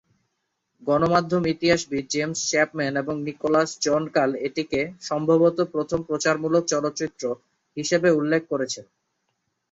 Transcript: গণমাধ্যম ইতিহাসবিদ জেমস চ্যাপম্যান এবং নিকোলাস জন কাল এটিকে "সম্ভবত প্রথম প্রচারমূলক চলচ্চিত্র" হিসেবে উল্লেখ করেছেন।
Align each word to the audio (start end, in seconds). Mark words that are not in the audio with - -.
গণমাধ্যম 0.83 1.43
ইতিহাসবিদ 1.47 2.05
জেমস 2.13 2.39
চ্যাপম্যান 2.49 2.93
এবং 2.97 3.15
নিকোলাস 3.27 3.69
জন 3.81 4.03
কাল 4.15 4.31
এটিকে 4.47 4.79
"সম্ভবত 5.01 5.57
প্রথম 5.73 5.99
প্রচারমূলক 6.09 6.63
চলচ্চিত্র" 6.73 7.23
হিসেবে 7.77 8.09
উল্লেখ 8.19 8.41
করেছেন। 8.51 8.85